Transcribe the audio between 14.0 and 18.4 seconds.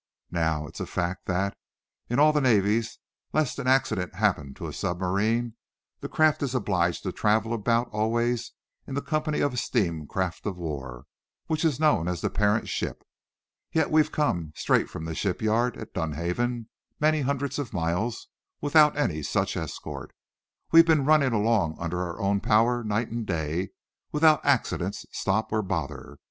come, straight from the shipyard at Dunhaven, many hundreds of miles,